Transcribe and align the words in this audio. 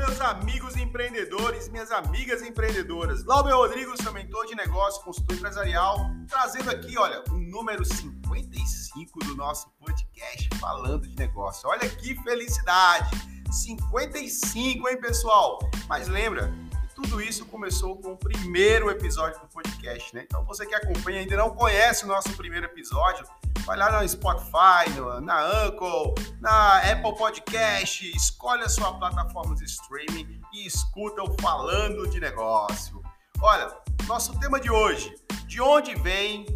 meus 0.00 0.18
amigos 0.22 0.76
empreendedores, 0.78 1.68
minhas 1.68 1.90
amigas 1.90 2.40
empreendedoras. 2.40 3.22
Glauber 3.22 3.52
Rodrigo, 3.52 3.94
seu 4.02 4.10
mentor 4.12 4.46
de 4.46 4.54
negócio, 4.54 5.02
consultor 5.02 5.36
empresarial, 5.36 5.98
trazendo 6.26 6.70
aqui, 6.70 6.96
olha, 6.96 7.22
o 7.28 7.34
número 7.34 7.84
55 7.84 9.18
do 9.26 9.36
nosso 9.36 9.68
podcast 9.78 10.48
falando 10.58 11.06
de 11.06 11.14
negócio. 11.16 11.68
Olha 11.68 11.86
que 11.86 12.14
felicidade! 12.22 13.10
55, 13.52 14.88
hein, 14.88 14.98
pessoal? 14.98 15.58
Mas 15.86 16.08
lembra, 16.08 16.50
tudo 16.94 17.20
isso 17.20 17.44
começou 17.44 18.00
com 18.00 18.12
o 18.12 18.16
primeiro 18.16 18.90
episódio 18.90 19.38
do 19.38 19.48
podcast, 19.48 20.14
né? 20.14 20.22
Então 20.24 20.42
você 20.46 20.64
que 20.64 20.74
acompanha 20.74 21.20
ainda 21.20 21.36
não 21.36 21.50
conhece 21.50 22.04
o 22.04 22.08
nosso 22.08 22.34
primeiro 22.38 22.64
episódio, 22.64 23.26
vai 23.64 23.76
lá 23.76 24.00
no 24.00 24.08
Spotify, 24.08 24.90
no, 24.96 25.20
na 25.20 25.40
Anchor, 25.64 26.14
na 26.40 26.78
Apple 26.78 27.16
Podcast, 27.16 28.10
escolhe 28.16 28.62
a 28.62 28.68
sua 28.68 28.94
plataforma 28.94 29.54
de 29.54 29.64
streaming 29.64 30.40
e 30.52 30.66
escuta 30.66 31.22
o 31.22 31.34
Falando 31.40 32.08
de 32.08 32.20
Negócio. 32.20 33.02
Olha, 33.40 33.74
nosso 34.06 34.38
tema 34.38 34.60
de 34.60 34.70
hoje, 34.70 35.14
de 35.46 35.60
onde 35.60 35.94
vem 35.94 36.46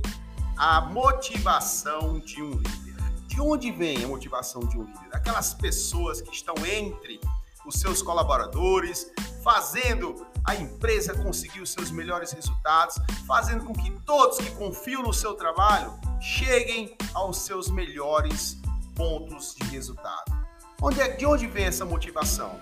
a 0.56 0.80
motivação 0.80 2.18
de 2.20 2.42
um 2.42 2.50
líder? 2.50 2.94
De 3.26 3.40
onde 3.40 3.72
vem 3.72 4.04
a 4.04 4.08
motivação 4.08 4.60
de 4.62 4.78
um 4.78 4.84
líder? 4.84 5.10
Aquelas 5.12 5.54
pessoas 5.54 6.20
que 6.20 6.32
estão 6.34 6.54
entre 6.66 7.20
os 7.66 7.76
seus 7.76 8.02
colaboradores, 8.02 9.10
fazendo 9.42 10.26
a 10.44 10.54
empresa 10.54 11.14
conseguir 11.14 11.60
os 11.60 11.72
seus 11.72 11.90
melhores 11.90 12.32
resultados, 12.32 12.96
fazendo 13.26 13.64
com 13.64 13.72
que 13.72 13.90
todos 14.04 14.38
que 14.38 14.50
confiam 14.52 15.02
no 15.02 15.12
seu 15.12 15.34
trabalho 15.34 15.98
cheguem 16.24 16.96
aos 17.12 17.36
seus 17.40 17.68
melhores 17.68 18.56
pontos 18.96 19.54
de 19.56 19.64
resultado. 19.64 20.32
Onde 20.80 20.98
é, 20.98 21.08
de 21.08 21.26
onde 21.26 21.46
vem 21.46 21.66
essa 21.66 21.84
motivação? 21.84 22.58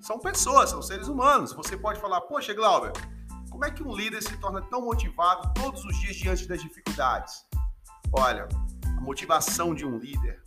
São 0.00 0.18
pessoas, 0.18 0.70
são 0.70 0.82
seres 0.82 1.06
humanos. 1.06 1.52
Você 1.52 1.76
pode 1.76 2.00
falar, 2.00 2.20
poxa, 2.22 2.52
Glauber, 2.52 2.92
como 3.48 3.64
é 3.64 3.70
que 3.70 3.80
um 3.80 3.94
líder 3.94 4.20
se 4.24 4.36
torna 4.38 4.60
tão 4.60 4.82
motivado 4.82 5.54
todos 5.54 5.84
os 5.84 5.96
dias 6.00 6.16
diante 6.16 6.48
das 6.48 6.60
dificuldades? 6.60 7.46
Olha, 8.12 8.48
a 8.84 9.00
motivação 9.00 9.72
de 9.72 9.86
um 9.86 9.98
líder, 9.98 10.42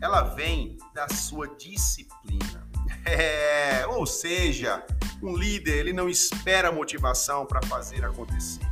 ela 0.00 0.22
vem 0.22 0.78
da 0.94 1.08
sua 1.10 1.46
disciplina. 1.56 2.66
É, 3.04 3.86
ou 3.86 4.06
seja, 4.06 4.84
um 5.22 5.36
líder 5.36 5.78
ele 5.78 5.92
não 5.92 6.08
espera 6.08 6.72
motivação 6.72 7.46
para 7.46 7.62
fazer 7.66 8.04
acontecer. 8.04 8.66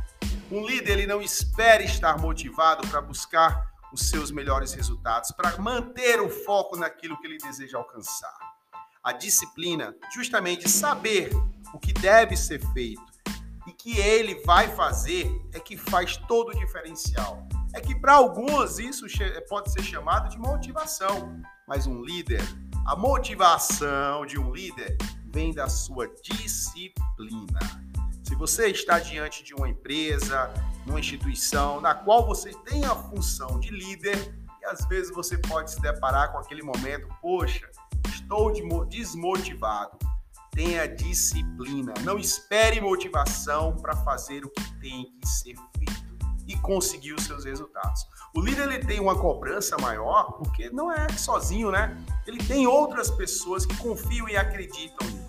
Um 0.49 0.65
líder 0.65 0.93
ele 0.93 1.07
não 1.07 1.21
espera 1.21 1.83
estar 1.83 2.17
motivado 2.17 2.87
para 2.87 3.01
buscar 3.01 3.69
os 3.91 4.09
seus 4.09 4.31
melhores 4.31 4.73
resultados, 4.73 5.31
para 5.31 5.57
manter 5.57 6.21
o 6.21 6.29
foco 6.29 6.77
naquilo 6.77 7.19
que 7.19 7.27
ele 7.27 7.37
deseja 7.37 7.77
alcançar. 7.77 8.37
A 9.03 9.11
disciplina, 9.11 9.93
justamente 10.13 10.69
saber 10.69 11.31
o 11.73 11.79
que 11.79 11.91
deve 11.91 12.37
ser 12.37 12.61
feito 12.71 13.01
e 13.67 13.73
que 13.73 13.99
ele 13.99 14.35
vai 14.45 14.73
fazer, 14.73 15.29
é 15.53 15.59
que 15.59 15.75
faz 15.75 16.15
todo 16.15 16.49
o 16.49 16.57
diferencial. 16.57 17.45
É 17.73 17.81
que 17.81 17.93
para 17.93 18.13
alguns 18.13 18.79
isso 18.79 19.05
pode 19.49 19.69
ser 19.71 19.83
chamado 19.83 20.29
de 20.29 20.37
motivação, 20.37 21.41
mas 21.67 21.85
um 21.85 22.01
líder, 22.01 22.41
a 22.85 22.95
motivação 22.95 24.25
de 24.25 24.39
um 24.39 24.53
líder 24.53 24.97
vem 25.25 25.53
da 25.53 25.67
sua 25.67 26.07
disciplina. 26.21 27.86
Você 28.37 28.67
está 28.67 28.99
diante 28.99 29.43
de 29.43 29.55
uma 29.55 29.67
empresa, 29.67 30.53
uma 30.85 30.99
instituição 30.99 31.81
na 31.81 31.95
qual 31.95 32.23
você 32.23 32.53
tem 32.65 32.85
a 32.85 32.95
função 32.95 33.59
de 33.59 33.71
líder, 33.71 34.15
e 34.61 34.65
às 34.65 34.85
vezes 34.85 35.11
você 35.11 35.37
pode 35.39 35.71
se 35.71 35.81
deparar 35.81 36.31
com 36.31 36.37
aquele 36.37 36.61
momento, 36.61 37.07
poxa, 37.19 37.67
estou 38.07 38.53
desmotivado. 38.85 39.97
Tenha 40.51 40.87
disciplina, 40.87 41.93
não 42.03 42.19
espere 42.19 42.79
motivação 42.79 43.75
para 43.75 43.95
fazer 43.97 44.45
o 44.45 44.49
que 44.51 44.79
tem 44.79 45.11
que 45.19 45.27
ser 45.27 45.55
feito 45.75 46.07
e 46.47 46.55
conseguir 46.57 47.13
os 47.13 47.23
seus 47.25 47.43
resultados. 47.43 48.05
O 48.35 48.39
líder 48.39 48.71
ele 48.71 48.85
tem 48.85 48.99
uma 48.99 49.15
cobrança 49.15 49.75
maior 49.79 50.33
porque 50.33 50.69
não 50.69 50.91
é 50.91 51.09
sozinho, 51.09 51.71
né? 51.71 51.97
Ele 52.25 52.37
tem 52.37 52.67
outras 52.67 53.09
pessoas 53.09 53.65
que 53.65 53.75
confiam 53.77 54.29
e 54.29 54.37
acreditam 54.37 55.07
nele. 55.07 55.26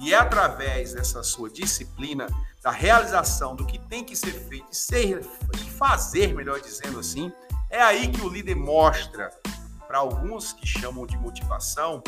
E 0.00 0.14
é 0.14 0.16
através 0.16 0.92
dessa 0.92 1.22
sua 1.22 1.50
disciplina, 1.50 2.26
da 2.62 2.70
realização 2.70 3.56
do 3.56 3.66
que 3.66 3.78
tem 3.78 4.04
que 4.04 4.14
ser 4.14 4.32
feito 4.32 4.66
e, 4.70 4.76
ser, 4.76 5.20
e 5.54 5.70
fazer, 5.70 6.34
melhor 6.34 6.60
dizendo 6.60 7.00
assim, 7.00 7.32
é 7.70 7.82
aí 7.82 8.08
que 8.08 8.20
o 8.20 8.28
líder 8.28 8.54
mostra 8.54 9.30
para 9.86 9.98
alguns 9.98 10.52
que 10.52 10.66
chamam 10.66 11.06
de 11.06 11.16
motivação 11.16 12.02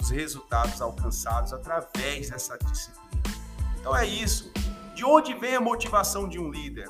os 0.00 0.10
resultados 0.10 0.80
alcançados 0.80 1.52
através 1.52 2.30
dessa 2.30 2.56
disciplina. 2.58 3.22
Então 3.78 3.96
é 3.96 4.06
isso. 4.06 4.52
De 4.94 5.04
onde 5.04 5.34
vem 5.34 5.56
a 5.56 5.60
motivação 5.60 6.28
de 6.28 6.38
um 6.38 6.50
líder? 6.50 6.88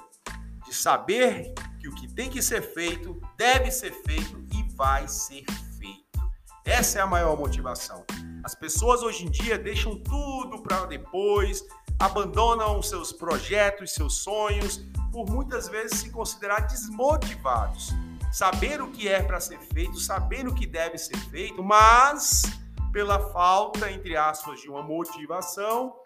De 0.65 0.75
saber 0.75 1.55
que 1.81 1.89
o 1.89 1.95
que 1.95 2.13
tem 2.13 2.29
que 2.29 2.43
ser 2.43 2.63
feito 2.63 3.21
deve 3.37 3.71
ser 3.71 3.93
feito 4.05 4.45
e 4.53 4.63
vai 4.75 5.07
ser 5.09 5.45
feito. 5.79 6.21
Essa 6.65 6.99
é 6.99 7.03
a 7.03 7.07
maior 7.07 7.39
motivação. 7.39 8.05
As 8.47 8.55
pessoas 8.55 9.03
hoje 9.03 9.27
em 9.27 9.29
dia 9.29 9.59
deixam 9.59 9.99
tudo 9.99 10.63
para 10.63 10.87
depois, 10.87 11.67
abandonam 11.99 12.81
seus 12.81 13.13
projetos, 13.13 13.93
seus 13.93 14.19
sonhos, 14.19 14.81
por 15.11 15.29
muitas 15.29 15.69
vezes 15.69 15.99
se 15.99 16.11
considerar 16.11 16.61
desmotivados. 16.61 17.91
Saber 18.31 18.81
o 18.81 18.93
que 18.93 19.09
é 19.09 19.21
para 19.21 19.41
ser 19.41 19.59
feito, 19.59 19.99
saber 19.99 20.47
o 20.47 20.55
que 20.55 20.65
deve 20.65 20.97
ser 20.97 21.19
feito, 21.29 21.61
mas 21.61 22.43
pela 22.93 23.19
falta, 23.33 23.91
entre 23.91 24.17
aspas, 24.17 24.61
de 24.61 24.71
uma 24.71 24.81
motivação, 24.85 25.97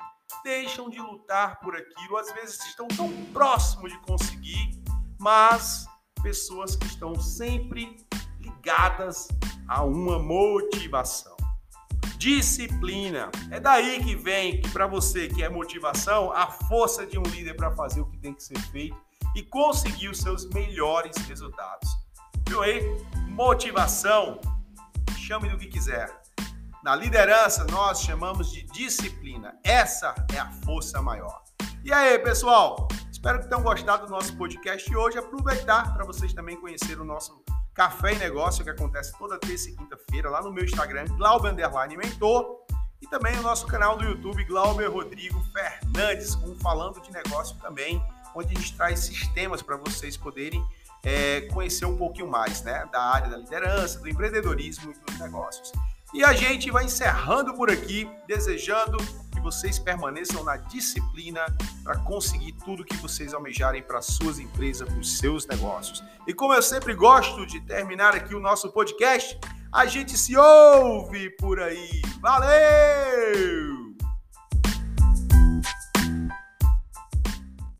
deixam 0.42 0.88
de 0.88 0.98
lutar 0.98 1.60
por 1.60 1.76
aquilo. 1.76 2.16
Às 2.16 2.32
vezes 2.32 2.58
estão 2.64 2.88
tão 2.88 3.12
próximos 3.34 3.92
de 3.92 3.98
conseguir, 3.98 4.82
mas 5.18 5.84
pessoas 6.22 6.74
que 6.74 6.86
estão 6.86 7.14
sempre 7.16 7.98
ligadas 8.40 9.28
a 9.68 9.84
uma 9.84 10.18
motivação. 10.18 11.39
Disciplina. 12.20 13.30
É 13.50 13.58
daí 13.58 13.98
que 14.04 14.14
vem 14.14 14.60
que 14.60 14.68
para 14.68 14.86
você 14.86 15.26
que 15.26 15.42
é 15.42 15.48
motivação, 15.48 16.30
a 16.30 16.48
força 16.48 17.06
de 17.06 17.18
um 17.18 17.22
líder 17.22 17.54
para 17.56 17.70
fazer 17.70 18.02
o 18.02 18.04
que 18.04 18.18
tem 18.18 18.34
que 18.34 18.42
ser 18.42 18.58
feito 18.58 18.94
e 19.34 19.42
conseguir 19.42 20.10
os 20.10 20.18
seus 20.18 20.46
melhores 20.50 21.16
resultados. 21.26 21.88
Viu 22.46 22.60
aí? 22.60 22.82
Motivação. 23.28 24.38
Chame 25.16 25.48
do 25.48 25.56
que 25.56 25.66
quiser. 25.68 26.14
Na 26.84 26.94
liderança, 26.94 27.64
nós 27.70 28.02
chamamos 28.02 28.52
de 28.52 28.64
disciplina. 28.64 29.58
Essa 29.64 30.14
é 30.34 30.38
a 30.38 30.52
força 30.62 31.00
maior. 31.00 31.42
E 31.82 31.90
aí, 31.90 32.18
pessoal? 32.18 32.86
Espero 33.10 33.40
que 33.40 33.48
tenham 33.48 33.62
gostado 33.62 34.04
do 34.04 34.12
nosso 34.12 34.36
podcast 34.36 34.86
de 34.86 34.94
hoje. 34.94 35.16
Aproveitar 35.16 35.94
para 35.94 36.04
vocês 36.04 36.34
também 36.34 36.60
conhecerem 36.60 37.00
o 37.00 37.04
nosso 37.04 37.42
Café 37.74 38.12
e 38.12 38.18
Negócio, 38.18 38.64
que 38.64 38.70
acontece 38.70 39.16
toda 39.18 39.38
terça 39.38 39.70
e 39.70 39.76
quinta-feira 39.76 40.28
lá 40.28 40.42
no 40.42 40.52
meu 40.52 40.64
Instagram, 40.64 41.06
Glauber 41.16 41.54
Mentor. 41.96 42.60
E 43.00 43.06
também 43.06 43.34
no 43.36 43.42
nosso 43.42 43.66
canal 43.66 43.96
do 43.96 44.04
YouTube, 44.04 44.44
Glauber 44.44 44.90
Rodrigo 44.90 45.42
Fernandes, 45.52 46.34
com 46.34 46.54
Falando 46.56 47.00
de 47.00 47.10
Negócio 47.10 47.56
também, 47.58 48.02
onde 48.34 48.54
a 48.54 48.58
gente 48.60 48.76
traz 48.76 49.00
sistemas 49.00 49.62
para 49.62 49.76
vocês 49.76 50.16
poderem 50.16 50.62
é, 51.02 51.42
conhecer 51.52 51.86
um 51.86 51.96
pouquinho 51.96 52.28
mais 52.28 52.62
né, 52.62 52.86
da 52.92 53.02
área 53.02 53.30
da 53.30 53.38
liderança, 53.38 53.98
do 54.00 54.08
empreendedorismo 54.08 54.92
e 54.92 55.10
dos 55.10 55.18
negócios. 55.18 55.72
E 56.12 56.24
a 56.24 56.32
gente 56.32 56.70
vai 56.70 56.84
encerrando 56.84 57.54
por 57.54 57.70
aqui, 57.70 58.08
desejando 58.26 58.98
que 59.40 59.44
vocês 59.44 59.78
permaneçam 59.78 60.44
na 60.44 60.56
disciplina 60.56 61.40
para 61.82 61.96
conseguir 62.00 62.52
tudo 62.64 62.84
que 62.84 62.96
vocês 62.96 63.32
almejarem 63.32 63.82
para 63.82 64.02
suas 64.02 64.38
empresas, 64.38 64.86
para 64.86 64.98
os 64.98 65.18
seus 65.18 65.46
negócios. 65.46 66.04
E 66.26 66.34
como 66.34 66.52
eu 66.52 66.62
sempre 66.62 66.94
gosto 66.94 67.46
de 67.46 67.60
terminar 67.60 68.14
aqui 68.14 68.34
o 68.34 68.40
nosso 68.40 68.70
podcast, 68.70 69.38
a 69.72 69.86
gente 69.86 70.16
se 70.16 70.36
ouve 70.36 71.30
por 71.30 71.58
aí. 71.58 72.02
Valeu! 72.20 73.79